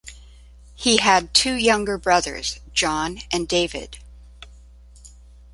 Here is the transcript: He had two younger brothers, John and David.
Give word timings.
He 0.75 0.97
had 0.97 1.31
two 1.31 1.53
younger 1.53 1.95
brothers, 1.95 2.59
John 2.73 3.19
and 3.31 3.47
David. 3.47 3.99